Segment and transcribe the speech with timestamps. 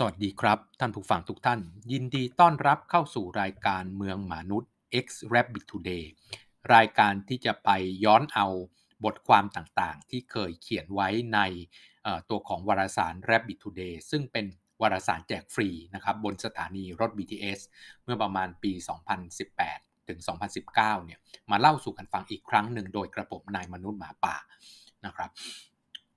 [0.00, 1.60] สวัสดีครับ ท่านผู้ฟังทุกท่าน
[1.92, 4.70] ยินดีต้อนรับเข้าสู่รายการเมืองมนุษย์
[5.04, 6.04] X Rabbit Today
[6.74, 7.70] รายการที่จะไป
[8.04, 8.46] ย้อนเอา
[9.04, 11.40] บทความต่างๆ ที่เคยเขียนไว้ใน
[12.30, 14.46] ตัวของวารสาร Rabbit Today ซึ่งเป็น
[14.82, 17.60] วารสารแจกฟรีนะครับบนสถานีรถ BTS
[18.04, 18.72] เมื่อประมาณปี
[19.40, 20.18] 2018 ถึง
[20.64, 21.18] 2019 เนี่ย
[21.50, 24.36] มาเล่าสู่กันฟังอีกครั้งหนึ่งโดยกระผมนายมนุษย์หมาป่า
[25.06, 25.30] นะครับ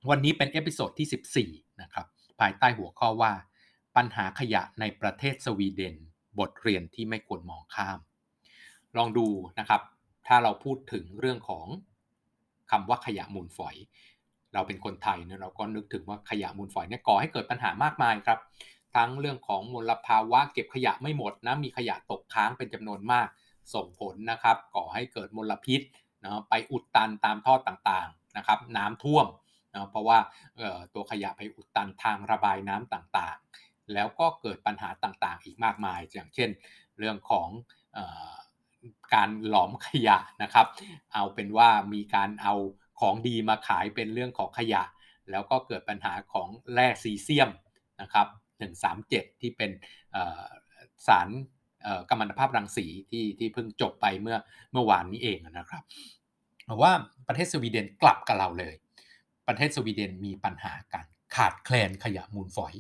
[0.09, 2.05] วันนี้เป็น episode ที่ 14 นะครับ
[2.39, 3.33] ภายใต้หัวข้อว่า
[3.95, 5.95] ปัญหาขยะในประเทศสวีเดน
[6.39, 7.99] บทเรียนที่ไม่ควรมองข้าม
[8.97, 9.27] ลองดู
[9.59, 9.81] นะครับ
[10.27, 11.67] ถ้าเราพูดถึงเรื่องของ
[12.71, 13.75] คำว่าขยะมูลฝอย
[14.53, 18.39] เราเป็นคนไทยเนี่ยเราก็นึกถึงว่าขยะมูลฝอยเนี่ยก่อให้เกิดปัญหามากมายครับ
[18.95, 23.27] ทั้งเรื่องของมลภาวะเก็บขยะไม่หมดนะ มีขยะตกค้างเป็นจำนวนมาก
[23.73, 25.81] ส่งผลนะครับ ก่อให้เกิดมลพิษ
[26.23, 29.27] นะไปอุดตันตามท่อต่างๆนะครับ น้ำท่วม
[29.73, 30.17] นะเพราะว่า
[30.93, 33.60] ตัวขยะไปอุดตันทางระบายน้ำต่างๆ
[33.93, 36.49] แล้วก็เกิดปัญหาต่างๆ อีกมากมาย อย่างเช่น
[36.97, 37.49] เรื่องของ
[37.97, 37.99] อ
[39.13, 40.67] การหลอมขยะนะครับ
[41.13, 42.53] เอาเป็นว่ามีการเอา
[42.99, 44.83] ของดีมาขายเป็นเรื่องของขยะ
[45.31, 47.49] แล้วก็เกิดปัญหาของแร่ซีเซียม
[48.01, 48.27] นะครับ
[48.83, 49.71] 137 ที่เป็น
[51.07, 51.27] สาร
[52.09, 54.37] กัมมันตภาพรังสีที่ที่เพิ่งจบไปเมื่อ
[54.71, 55.83] เมื่อวานนี้เองนะครับ
[56.81, 56.91] ว่า
[57.27, 58.75] ประเทศสวีเดนกลับกับเราเลย
[59.47, 62.73] ประเทศสวีเดนมีปัญหาการขาดแคลนขยะมูลฝอย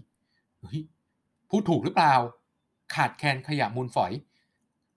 [1.49, 2.15] พูดถูกหรือเปล่า
[2.95, 4.11] ขาดแคลนขยะมูลฝอย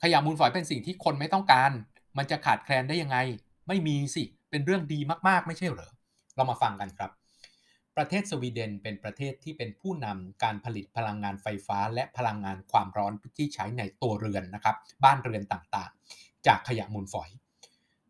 [0.03, 1.71] ขยะมูลฝอยเป็นสิ่งที่คนไม่ต้องการ
[2.19, 3.19] มันจะขาดแคลนได้ยังไง
[3.69, 5.93] ไม่มีสิ เป็นเรื่องดีมากๆ ไม่ใช่เหรอ
[6.37, 7.11] เรามาฟังกันครับ
[7.97, 17.31] ประเทศสวีเดนเป็นประเทศที่เป็นผู้นำการผลิตพลังงานไฟฟ้า และพลังงานความร้อนที่ใช้ในตัวเรือนนะครับ บ้านเรือนต่างๆ จากขยะมูลฝอย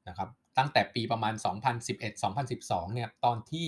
[0.08, 1.34] นะครับ ตั้งแต่ปีประมาณ
[2.14, 3.66] 2011-2012 เนี่ย ตอนที่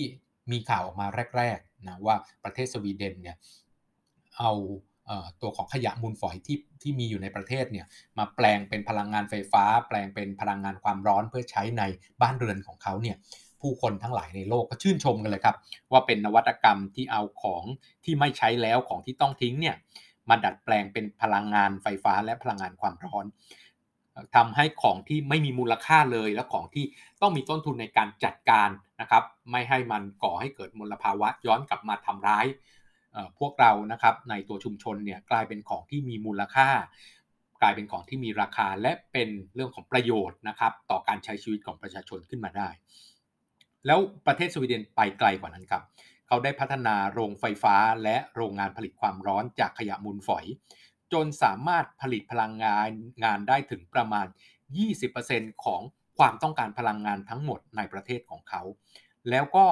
[0.51, 3.37] มีข่าวออกมาแรกๆนะว่าประเทศสวีเดนเนี่ย
[4.39, 4.51] เอา
[5.41, 7.85] ตัวของขยะมูลฝอยที่ที่มีอยู่ในประเทศเนี่ย
[8.17, 11.83] มาแปลงเป็นพลังงานไฟฟ้า แปลงเป็นพลังงานความร้อนเพื่อใช้ใน
[12.21, 13.17] บ้านเรือนของเขาเนี่ย
[13.61, 15.55] ผู้คนทั้งหลายในโลกก็ชื่นชมกันเลยครับ
[15.91, 17.63] ว่าเป็นนวัตกรรมที่เอาของ
[18.05, 19.75] ที่ไม่ใช้แล้วของที่ต้องทิ้งเนี่ย
[20.29, 23.25] มาดัดแปลงเป็นพลังงานไฟฟ้าและพลังงานความร้อน
[24.35, 26.85] ทำให้ของที่ไม่มีมูลค่าเลยและของที่
[27.21, 28.69] ต้องมีต้นทุนในการจัดการ
[29.01, 32.45] นะครับ ไม่ให้มันก่อให้เกิดมลภาวะย้อนกลับมาทำร้าย
[33.39, 36.69] พวกเรานะครับในตัวชุมชนเนี่ยกลายเป็นของที่มีมูลค่า
[37.61, 42.69] กลายเป็นของที่มีราคาและเป็นเรื่องของประโยชน์นะครับต่อการใช้ชีวิตของประชาชนขึ้นมาได้
[43.85, 45.83] แล้วประเทศสวีเดนไปไกลกว่านั้นครับ
[46.27, 50.45] เขาได้พัฒนาโรงไฟฟ้าและโรงงานผลิตความร้อนจากขยะมูลฝอย
[51.13, 52.89] จนสามารถผลิตพลังงาน
[53.23, 54.27] งานได้ถึงประมาณ
[54.95, 55.81] 20%ของ
[56.17, 58.61] ความต้องการพลังงานทั้งหมดในประเทศของเขา
[59.29, 59.65] แล้วก็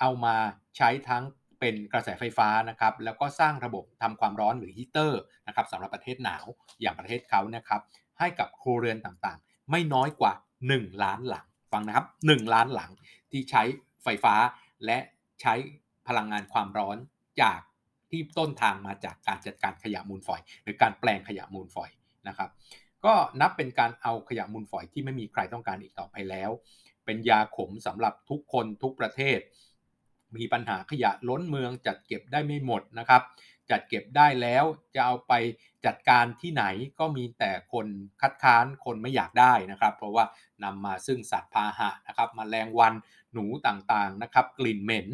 [0.00, 0.36] เอามา
[0.76, 1.24] ใช้ทั้ง
[1.60, 6.44] เป็นกระแสไฟฟ้านะครับแล้วก็สร้างระบบทำความร้อนหรือฮีเตอร์นะครับสำหรับประเทศหนาว
[6.80, 7.80] อย่างประเทศเขานะครับ
[8.18, 10.32] ให้กับครัวเรือนต่างๆ ไม่น้อยกว่า
[10.68, 12.90] 1 ล้านหลังฟังนะครับ 1 ล้านหลัง
[13.30, 13.62] ที่ใช้
[14.04, 14.34] ไฟฟ้า
[14.84, 14.98] และ
[15.42, 15.54] ใช้
[16.08, 16.96] พลังงานความร้อน
[17.42, 17.60] จาก
[18.10, 21.90] ที่ต้นทางมาจากการจัดการขยะมูลฝอย หรือการแปลงขยะมูลฝอย
[22.28, 22.50] นะครับ
[23.04, 26.50] ก็นับเป็นการเอาขยะมูลฝอยที่ไม่มีใครต้องการอีกต่อไปแล้ว
[27.04, 29.38] เป็นยาขมสำหรับทุกคนทุกประเทศ
[30.36, 33.22] มีปัญหาขยะล้นเมืองจัดเก็บได้ไม่หมดนะครับ
[33.70, 35.32] จัดเก็บได้แล้วจะเอาไป
[35.86, 36.64] จัดการที่ไหน
[36.98, 37.86] ก็มีแต่คน
[38.20, 40.24] คัดค้านคนไม่อยากได้นะครับ เพราะว่า
[40.64, 42.94] นำมาซึ่งสัตว์พาหะนะครับมแมลงวัน
[43.32, 45.08] หนูต่างๆนะครับ กลิ่นเหม็น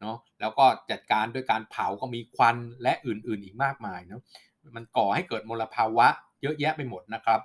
[0.00, 4.22] เนาะแล้วก็จัดการด้วยการเผาก็มีควันและอื่นๆอีกมากมายเนาะ
[4.76, 6.06] มันก่อให้เกิดมลภาวะ
[6.42, 7.40] เยอะแยะไปหมดนะครับ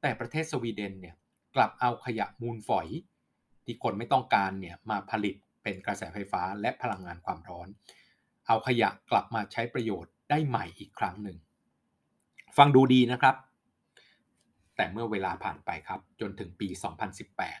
[0.00, 1.14] แต่ประเทศสวีเดนเนี่ย
[1.54, 2.88] กลับเอาขยะมูลฝอย
[3.64, 5.36] ที่คนไม่ต้องการเนี่ยมาผลิต
[5.66, 7.68] เป็นกระแสไฟฟ้าและพลังงานความร้อน
[8.46, 11.36] เอาขยะกลับมาใช้ประโยชน์ได้ใหม่อีกครั้งหนึ่ง
[12.56, 13.36] ฟังดูดีนะครับ
[14.76, 16.68] แต่เมื่อเวลาผ่านไปครับจนถึงปี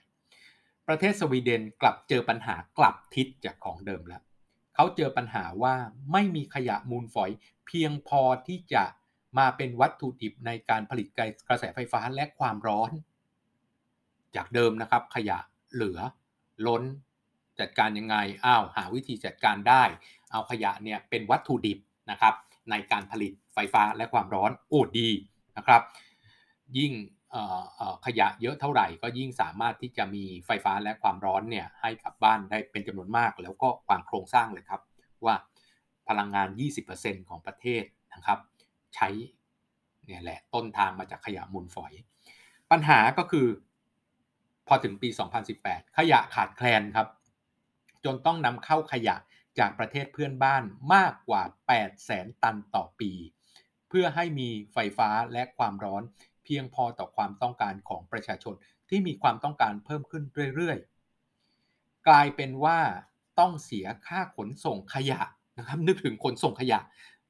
[0.02, 4.22] 2018 ประเทศสวีเดนกลับเจอปัญหากลับทิศจากของเดิมแล้ว
[4.74, 5.74] เขาเจอปัญหาว่า
[6.12, 7.30] ไม่มีขยะมูลฝอย
[7.66, 8.84] เพียงพอที่จะ
[9.38, 11.06] มาเป็นวัตถุดิบในการผลิต
[11.48, 12.90] กระแสไฟฟ้าและความร้อน
[14.36, 15.38] จากเดิมนะครับขยะ
[15.72, 15.98] เหลือ
[16.66, 16.82] ล้น
[17.60, 19.82] จัดการยังไงอ้าวหาวิธีจัดการได้
[20.32, 21.78] เอาขยะเนี่ยเป็นวัตถุดิบ
[22.10, 22.34] นะครับ
[22.70, 25.10] ในการผลิตไฟฟ้าและความร้อนโอ้ดี
[25.56, 25.82] นะครับ
[26.78, 26.92] ยิ่ง
[28.06, 34.80] ขยะเยอะเท่าไหร่ก็ยิ่งสามารถที่จะมีไฟฟ้าและความร้อนเนี่ยให้กับบ้านได้เป็นจำนวนมาก แล้วก็วางโครงสร้างเลยครับ
[35.24, 35.34] ว่า
[36.08, 36.48] พลังงาน
[36.88, 38.38] 20%ของประเทศนะครับ
[38.94, 39.08] ใช้
[40.06, 41.92] เนี่ยแหละต้นทางมาจากขยะมูลฝอย
[42.70, 43.46] ปัญหาก็คือ
[44.68, 45.08] พอถึงปี
[45.52, 47.08] 2018 ขยะขาดแคลนครับ
[48.04, 49.16] จนต้องนำเข้าขยะ
[49.58, 50.62] จากประเทศเพื่อนบ้าน
[50.94, 53.12] มากกว่า8แสนตันต่อปี
[53.88, 56.02] เพื่อให้มีไฟฟ้าและความร้อน
[56.44, 58.54] เพียงพอต่อความต้องการของประชาชน
[58.88, 62.78] ที่มีความต้องการเพิ่มขึ้นเรื่อยๆ กลายเป็นว่า
[63.38, 65.20] ต้องเสียค่าขนส่งขยะ
[65.58, 66.80] นะครับนึกถึงขนส่งขยะ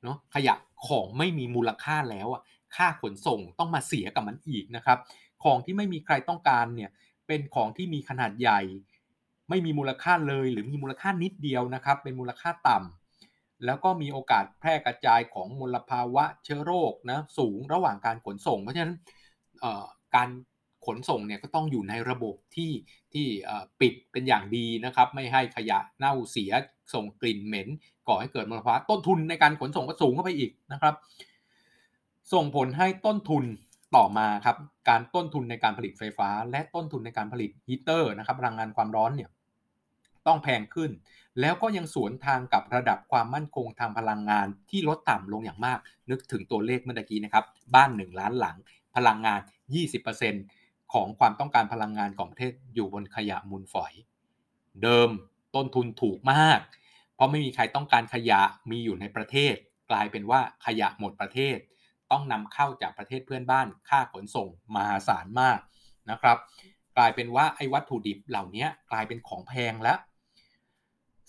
[0.03, 0.55] เนาะขยะ
[0.87, 2.43] ของไม่มีมูลค่าแล้วอะ
[2.77, 4.99] ค่าขนส่งต้องมาเสียกับมันอีกนะครับ
[5.45, 6.91] ของที่ไม่มีใครต้องการเนี่ย
[7.27, 8.61] เป็นของที่มีขนาดใหญ่
[9.49, 18.95] ไม่มีมูลค่าเลย หรือมีมูลค่านิดเดียวนะครับ เป็นมูลค่าต่ำแล้วก็มีโอกาสแพร่กระจายของมลภาวะเชื้อโรคนะสูงระหว่างการขนส่ง เพราะฉะนั้น
[20.17, 20.29] การ
[20.87, 22.73] ขนส่งเนี่ยก็ต้องอยู่ในระบบที่
[23.13, 23.27] ที่
[23.81, 26.53] ปิดเป็นอย่างดีนะครับ ไม่ให้ขยะเน่าเสีย
[26.95, 27.69] ส่งกลิ่นเหม็น
[28.09, 30.95] ก่อให้เกิดมลภาวะต้นทุนในการขนส่งก็สูงเข้าไปอีกนะครับ
[32.33, 33.45] ส่งผลให้ต้นทุน
[33.97, 34.57] ต่อมาครับ
[34.89, 39.31] การต้นทุนในการผลิตไฟฟ้า และต้นทุนในการผลิตฮีเตอร์นะครับพลังงานความร้อนเนี่ย
[40.27, 40.91] ต้องแพงขึ้น
[41.41, 45.79] แล้วก็ยังสวนทางกับระดับความมั่นคงทางพลังงานที่ลดต่ำลงอย่างมาก
[46.11, 47.45] นึกถึงตัวเลขเมื่อกี้นะครับ
[47.75, 48.57] บ้าน 1 ล้านหลัง
[48.97, 49.41] พลังงาน
[50.17, 53.93] 20%ของความต้องการพลังงานของประเทศอยู่บนขยะมูลฝอย
[54.83, 55.11] เดิม
[55.55, 56.61] ต้นทุนถูกมาก
[57.15, 58.41] เพราะไม่มีใครต้องการขยะ
[58.71, 59.55] มีอยู่ในประเทศ
[59.91, 61.57] กลายเป็นว่าขยะหมดประเทศ
[62.11, 65.59] ต้องนำเข้าจากประเทศเพื่อนบ้านค่าขนส่งมหาศาลมาก
[66.11, 66.39] นะครับ
[66.97, 69.99] กลายเป็นว่าไอ้วัตถุดิบเหล่านี้กลายเป็นของแพงแล้ว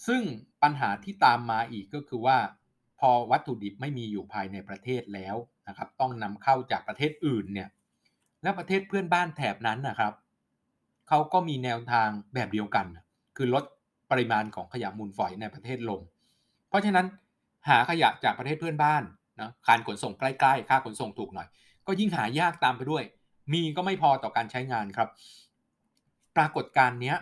[0.07, 0.21] ซึ่ง
[0.63, 2.37] ปัญหาที่ตามมาอีกก็คือว่า
[2.99, 5.35] พอวัตถุดิบไม่มีอยู่ภายในประเทศแล้ว
[5.67, 7.69] นะครับต้องนำเข้าจากประเทศอื่นเนี่ย
[8.43, 10.13] แล้วประเทศเพื่อนบ้านแถบนั้นนะครับ
[11.07, 12.85] เขาก็มีแนวทางแบบเดียวกัน
[13.37, 13.63] คือลด
[14.11, 16.01] ปริมาณของขยะมูลฝอยในประเทศลง
[16.69, 17.05] เพราะฉะนั้น
[17.69, 19.03] หาขยะจากประเทศเพื่อนบ้าน
[19.41, 21.47] นะการขนส่งใกล้ๆ ค่าขนส่งถูกหน่อย
[21.87, 23.03] ก็ยิ่งหายากตามไปด้วย
[23.53, 25.09] มีก็ไม่พอต่อการใช้งานครับ
[26.37, 27.13] ปรากฏการณ์นี้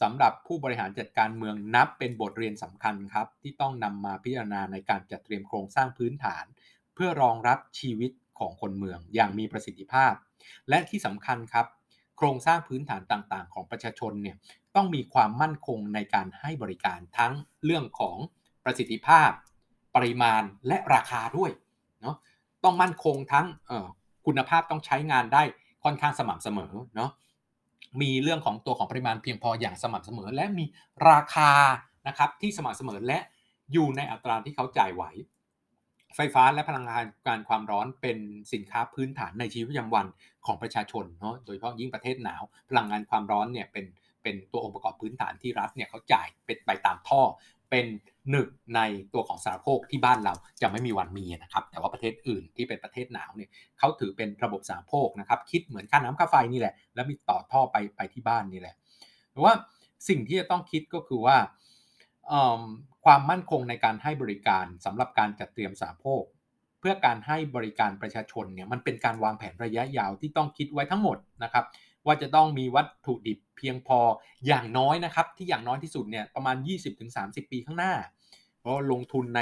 [0.00, 6.44] สำหรับผู้บริหารจัดการเมืองนับเป็นบทเรียนสำคัญครับ ที่ต้องนำมาพิจารณาในการจัดเตรียมโครงสร้างพื้นฐาน
[6.94, 10.12] เพื่อรองรับชีวิตของคนเมืองอย่างมีประสิทธิภาพ
[10.68, 11.66] และที่สำคัญครับ
[12.16, 14.36] โครงสร้างพื้นฐานต่างๆ ของประชาชนเนี่ย
[14.76, 17.32] ต้องมีความมั่นคงในการให้บริการทั้ง
[17.64, 18.16] เรื่องของ
[18.64, 19.30] ประสิทธิภาพ
[19.94, 21.50] ปริมาณและราคาด้วย
[22.02, 22.16] เนาะ
[22.64, 23.46] ต้องมั่นคงทั้ง
[24.26, 25.42] คุณภาพต้องใช้งานได้
[25.84, 27.10] ค่อนข้างสม่ำเสมอเนาะ
[28.00, 30.64] มีเรื่องของตัวของปริมาณเพียงพออย่างสม่ำเสมอ และมี
[31.08, 31.50] ราคา
[32.08, 33.18] นะครับที่สม่ำเสมอและ
[33.72, 35.04] อยู่ในอัตราที่เขาจ่ายไหว
[36.16, 38.18] ไฟฟ้าและพลังงานการความร้อนเป็น
[38.52, 40.06] สินค้าพื้นฐานในชีวิตประจำวัน
[40.46, 43.86] ของประชาชนเนาะโดยเฉพาะยิ่งประเทศหนาว พลังงานความร้อนเนี่ยเป็น
[44.22, 47.22] เป็นตัวองค์ประกอบพื้นฐานที่รัฐเนี่ยเขาจ่ายเป็นไปตามท่อ
[47.72, 47.86] เป็น
[48.30, 48.80] หนึ่งใน
[49.14, 58.74] ตัวของสารโภคที่บ้านเราจะไม่มีวันมีนะครับแต่ว่าประเทศอื่นที่เป็นประเทศหนาวเนี่ยเขาถือเป็นระบบสารโภคนะครับคิดเหมือนค่าน้ำค่าไฟนี่แหละ แล้วมีต่อท่อไปไปที่บ้านนี่แหละ
[59.32, 59.54] หรือว่า
[60.08, 61.36] สิ่งที่จะต้องคิดก็คือว่า
[63.04, 66.22] ความมั่นคงในการให้บริการสำหรับการจัดเตรียมสารโภค
[66.80, 71.64] เพื่อการให้บริการประชาชนเนี่ยมันเป็นการวางแผนระยะยาวที่ต้องคิดไว้ทั้งหมดนะครับ
[72.06, 73.98] ว่าจะต้องมีวัตถุดิบเพียงพอ
[74.46, 76.56] อย่างน้อยนะครับ ที่อย่างน้อยที่สุดเนี่ยประมาณ
[77.04, 77.94] 20-30 ปีข้างหน้า
[78.60, 79.40] เพราะลงทุนใน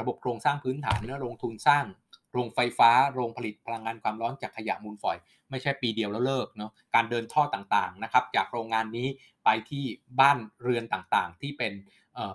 [0.00, 1.84] ระบบโครงสร้างพื้นฐานและลงทุนสร้าง
[2.32, 5.16] โรงไฟฟ้าโรงผลิตพลังงานความร้อนจากขยะมูลฝอย
[5.50, 9.08] ไม่ใช่ปีเดียวแล้วเลิกเนาะการเดินท่อต่างๆนะครับ จากโรงงานนี้
[9.44, 9.84] ไปที่
[10.20, 11.72] บ้านเรือนต่างๆ ที่เป็น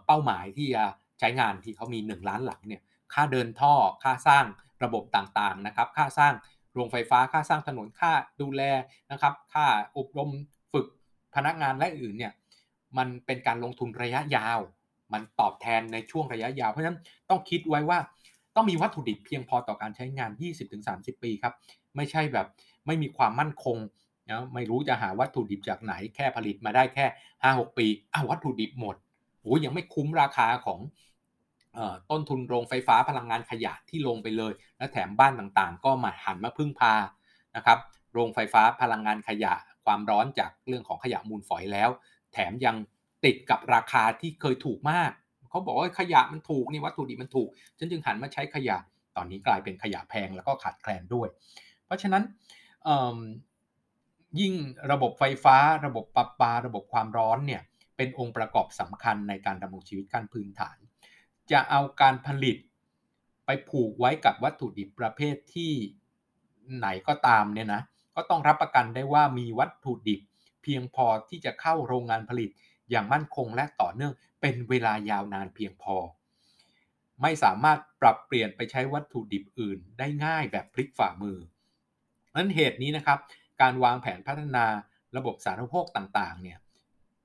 [0.05, 0.83] เป้าหมายที่จะ
[1.19, 2.81] ใช้งานที่เขามี 1 ล้านหลังเนี่ย
[3.13, 3.73] ค่าเดินท่อ
[4.03, 4.45] ค่าสร้าง
[4.83, 6.33] ระบบต่างๆนะครับ ค่าสร้าง
[6.73, 8.11] โรงไฟฟ้าค่าสร้างถนนค่า
[8.41, 8.61] ดูแล
[9.11, 9.65] นะครับค่า
[9.97, 10.29] อบรม
[10.73, 10.85] ฝึก
[11.35, 12.33] พนักงานและอื่นเนี่ย
[12.97, 14.59] มันเป็นการลงทุนระยะยาว
[15.13, 16.99] มันตอบแทนในช่วงระยะยาว เพราะฉะนั้น
[17.29, 17.99] ต้องคิดไว้ว่า
[18.55, 20.31] ต้องมีวัตถุดิบเพียงพอต่อการใช้งาน
[20.77, 21.53] 20-30 ปีครับ
[21.95, 22.47] ไม่ใช่แบบ
[22.85, 23.77] ไม่มีความมั่นคง
[24.31, 27.05] นะไม่รู้จะหาวัตถุดิบจากไหนแค่ผลิตมาได้แค่
[27.43, 28.95] 5-6 ปีอ้าววัตถุดิบหมด
[29.41, 30.79] โอ้ยังไม่คุ้มราคาของ
[32.11, 36.93] ต้นทุนโรงไฟฟ้าพลังงานขยะที่ลงไปเลย และแถมบ้านต่างๆ ก็มาหันมาพึ่งพา
[37.55, 37.79] นะครับ
[38.13, 39.53] โรงไฟฟ้าพลังงานขยะ
[39.85, 41.89] ความร้อนจากเรื่องของขยะมูลฝอยแล้ว
[42.33, 42.75] แถมยัง
[43.25, 45.11] ติดกับราคาที่เคยถูกมาก
[45.49, 48.77] เขาบอกว่าขยะมันถูกนี่วัตถุดิบมันถูกฉันจึงหันมาใช้ขยะ
[49.15, 51.27] ตอนนี้กลายเป็นขยะแพงแล้วก็ขาดแคลนด้วย
[51.85, 52.23] เพราะฉะนั้น
[54.39, 54.53] ยิ่ง
[54.91, 57.61] ระบบไฟฟ้าระบบปรับปา ระบบความร้อนเนี่ย
[57.97, 60.77] เป็นองค์ประกอบสำคัญในการดำรงชีวิตขั้นพื้นฐาน
[61.51, 62.57] จะเอาการผลิต
[63.45, 65.73] ไปผูกไว้กับวัตถุดิบประเภทที่
[66.77, 67.81] ไหนก็ตามเนี่ยนะ
[68.15, 70.21] ก็ต้องรับประกันได้ว่ามีวัตถุดิบ
[70.63, 72.49] เพียงพอที่จะเข้าโรงงานผลิต
[72.89, 75.95] อย่างมั่นคงและต่อเนื่องเป็นเวลายาวนานเพียงพอ
[77.21, 81.37] ไม่สามารถปรับเปลี่ยนไปใช้วัตถุดิบอื่น ได้ง่ายแบบพลิกฝ่ามือ
[82.35, 83.19] นั้นเหตุนี้นะครับ
[83.61, 84.65] การวางแผนพัฒนา
[85.17, 86.59] ระบบสาธารณูปโภคต่างๆเนี่ย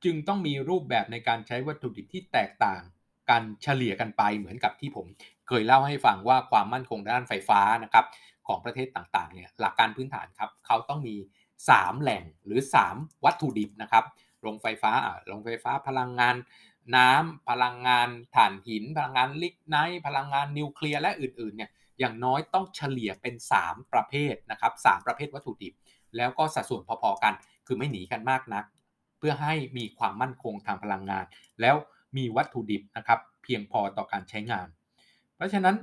[0.05, 2.83] จึงต้องมีรูปแบบในการใช้วัตถุดิบที่แตกต่าง
[3.31, 5.07] กันเฉลี่ยกันไปเหมือนกับที่ผม
[5.49, 8.05] เคยเล่าให้ฟังว่าความมั่นคงด้านไฟฟ้านะครับ
[8.47, 11.17] ของประเทศต่างๆเนี่ยหลักการพื้นฐานครับเขาต้องมี
[11.59, 12.61] 3 แหล่งหรือ
[12.93, 14.05] 3 วัตถุดิบนะครับ
[14.43, 14.93] โรงไฟฟ้า
[15.27, 16.37] โรงไฟฟ้าพลังงาน
[16.97, 25.75] น้ำพลังงานถ่านหิน พลังงานลิกไนท์พลังงานนิวเคลียร์และอื่นๆเนี่ยอย่างน้อยต้องเฉลี่ยเป็น 3 ประเภทนะครับ3ประเภทวัตถุดิบ
[26.17, 27.35] แล้วก็สัดส่วนพอๆกัน
[27.67, 28.65] คือไม่หนีกันมากนัก
[29.19, 31.25] เพื่อให้มีความมั่นคงทางพลังงาน
[31.61, 31.77] แล้ว
[32.17, 34.67] มีวัตถุดิบนะครับเพียงพอต่อการใช้งาน
[35.37, 35.77] เพราะฉะนั้น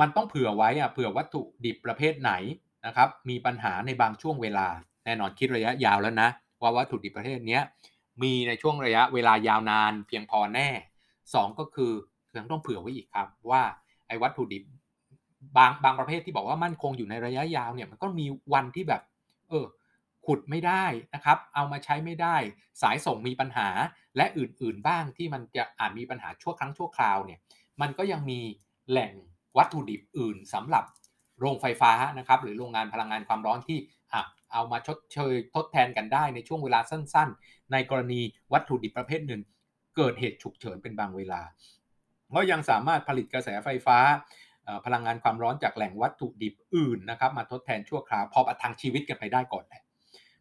[0.00, 2.32] มันต้องเผื่อไว้อะเผื่อวัตถุดิบประเภทไหน
[2.86, 4.66] นะครับมีปัญหาในบางช่วงเวลา
[5.04, 6.28] แน่นอนคิดระยะยาวแล้วนะ
[6.62, 7.60] ว่าวัตถุดิบประเภทนี้
[8.22, 10.68] มีในช่วงระยะเวลายาวนานเพียงพอแน่
[11.14, 11.92] 2 ก็คือ
[12.36, 13.62] ยังต้องเผื่อไว้อีกครับว่า
[14.08, 14.62] ไอ้วัตถุดิบ
[15.56, 19.02] บางบางประเภทที่บอกว่ามั่นคงอยู่ในระยะยาวเนี่ยมันก็มีวันที่แบบ
[19.48, 19.64] เออ
[20.28, 22.36] ขุดไม่ได้นะครับ เอามาใช้ไม่ได้
[22.82, 23.68] สายส่งมีปัญหา
[24.16, 27.40] และอื่นๆบ้างที่มันจะอาจมีปัญหาชั่วครั้งชั่วคราวเนี่ย
[27.80, 28.40] มันก็ยังมี
[28.90, 29.12] แหล่ง
[29.58, 30.84] วัตถุดิบอื่นสำหรับ
[31.40, 33.78] โรงไฟฟ้านะครับหรือโรงงานพลังงานความร้อนที่
[34.52, 38.20] เอามาชดเชยทดแทนกันได้ในช่วงเวลาสั้น ๆ ในกรณี
[38.52, 39.42] วัตถุดิบประเภทหนึ่ง
[39.96, 41.40] เกิดเหตุฉุกเฉินเป็นบางเวลา
[42.34, 43.98] ก็ยังสามารถผลิตกระแสไฟฟ้า
[44.84, 49.82] พลังงานความร้อนจากแหล่งวัตถุดิบอื่นนะครับมาทดแทนชั่วคราวพอประทังชีวิตกันไปได้ก่อนแหละ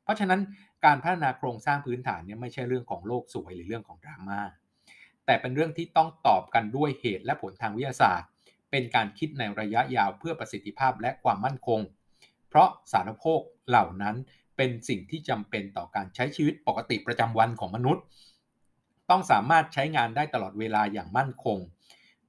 [0.07, 0.41] เพราะฉะนั้น
[0.85, 4.41] การพัฒนาโครงสร้างพื้นฐานเนี่ยไม่ใช่เรื่องของโลกสวยหรือเรื่องของดราม่า
[5.25, 8.29] แต่เป็นเรื่องที่ต้องตอบกันด้วยเหตุและผลทางวิทยาศาสตร์
[8.71, 11.79] เป็นการคิดในระยะยาวเพื่อประสิทธิภาพและความมั่นคง
[12.49, 14.15] เพราะสารโภคเหล่านั้น
[14.57, 18.03] เป็นสิ่งที่จำเป็นต่อการใช้ชีวิตปกติประจำวันของมนุษย์
[19.09, 21.57] ต้องสามารถใช้งานได้ตลอดเวลาอย่างมั่นคง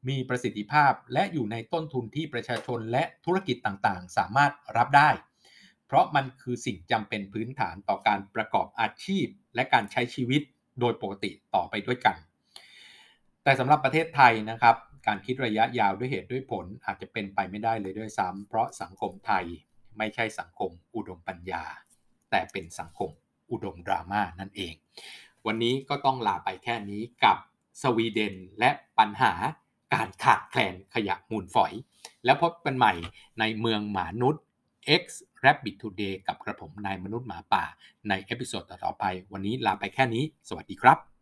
[0.09, 5.11] มีประสิทธิภาพและอยู่ในต้นทุนที่ประชาชนและธุรกิจต่างๆ สามารถรับได้
[5.89, 10.43] เพราะมันคือสิ่งจำเป็นพื้นฐานต่อการประกอบอาชีพ และการใช้ชีวิต
[10.81, 12.17] โดยปกติต่อไปด้วยกัน
[13.43, 14.77] แต่สำหรับประเทศไทยนะครับ
[15.07, 19.45] การคิดระยะยาวด้วยเหตุด้วยผลอาจจะเป็นไปไม่ได้เลยด้วยซ้ำเพราะสังคมไทย
[19.99, 21.65] ไม่ใช่สังคมอุดมปัญญา
[22.31, 23.11] แต่เป็นสังคม
[23.51, 24.75] อุดมดราม่านั่นเอง
[25.47, 27.37] วันนี้ก็ต้องลาไปแค่นี้กับ
[27.83, 29.33] สวีเดนและปัญหา
[29.95, 31.73] การขาดแคลนขยะมูลฝอย
[32.25, 32.93] แล้วพบกันใหม่
[33.41, 34.43] ในเมืองหมานุษย์
[35.03, 35.05] X
[35.45, 37.65] Rabbit Today กับกระผมนายมนุษย์หมาป่า
[38.09, 41.18] ในเอพิโซดต่อไป วันนี้ลาไปแค่นี้ สวัสดีครับ